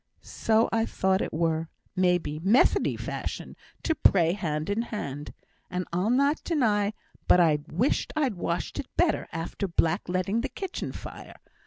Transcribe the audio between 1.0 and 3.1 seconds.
it were, maybe, Methodee